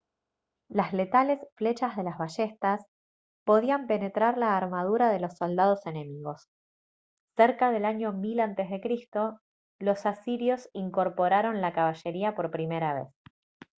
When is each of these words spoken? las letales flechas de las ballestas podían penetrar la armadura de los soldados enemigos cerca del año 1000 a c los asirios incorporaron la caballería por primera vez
las 0.69 0.93
letales 0.93 1.39
flechas 1.57 1.95
de 1.95 2.01
las 2.01 2.17
ballestas 2.17 2.83
podían 3.45 3.85
penetrar 3.85 4.35
la 4.35 4.57
armadura 4.57 5.09
de 5.09 5.19
los 5.19 5.37
soldados 5.37 5.85
enemigos 5.85 6.47
cerca 7.37 7.69
del 7.69 7.85
año 7.85 8.11
1000 8.11 8.39
a 8.39 8.55
c 8.55 9.09
los 9.77 10.07
asirios 10.07 10.71
incorporaron 10.73 11.61
la 11.61 11.71
caballería 11.71 12.33
por 12.33 12.49
primera 12.49 12.95
vez 12.95 13.09